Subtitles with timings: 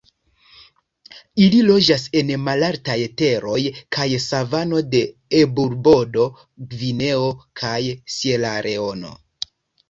[1.47, 3.57] Ili loĝas en malaltaj teroj
[3.97, 5.01] kaj savano de
[5.41, 6.25] Eburbordo,
[6.73, 7.29] Gvineo
[7.63, 7.77] kaj
[8.17, 9.15] Sieraleono.